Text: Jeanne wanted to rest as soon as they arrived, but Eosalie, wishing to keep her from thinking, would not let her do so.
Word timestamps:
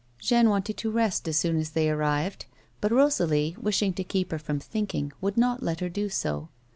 Jeanne 0.19 0.49
wanted 0.49 0.77
to 0.77 0.89
rest 0.89 1.27
as 1.27 1.37
soon 1.37 1.57
as 1.57 1.69
they 1.69 1.87
arrived, 1.87 2.47
but 2.79 2.91
Eosalie, 2.91 3.55
wishing 3.59 3.93
to 3.93 4.03
keep 4.03 4.31
her 4.31 4.39
from 4.39 4.59
thinking, 4.59 5.13
would 5.21 5.37
not 5.37 5.61
let 5.61 5.79
her 5.79 5.89
do 5.89 6.09
so. 6.09 6.49